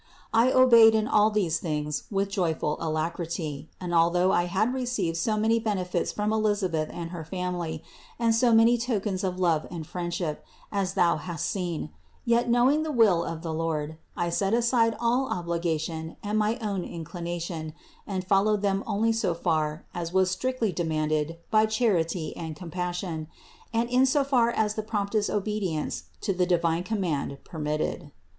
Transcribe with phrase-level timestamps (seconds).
[0.33, 5.37] I obeyed in all these things with joyful alacrity; and although I had received so
[5.37, 7.83] many benefits from Elisabeth and her family
[8.17, 11.91] and so many tokens of love and friendship, as thou hast seen,
[12.25, 16.83] yet, knowing the will of the Lord, I set aside all obligation and my own
[16.83, 17.73] inclination
[18.07, 23.27] and followed them only so far as was strictly demanded by charity and compassion,
[23.71, 28.11] and in so far as the promptest obedience to the divine com mand permitted.